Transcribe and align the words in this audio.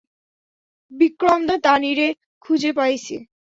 বিক্রমদা 0.91 1.55
তানিরে 1.65 2.07
খুঁজে 2.45 2.71
পাইসে। 2.73 3.17